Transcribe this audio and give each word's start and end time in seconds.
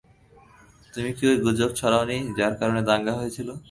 তুমি 0.93 1.09
কি 1.17 1.23
ওই 1.27 1.37
গুজব 1.45 1.71
ছড়াওনি 1.79 2.17
যার 2.37 2.53
কারণে 2.59 2.81
দাঙ্গা 2.89 3.13
হয়েছিল? 3.13 3.49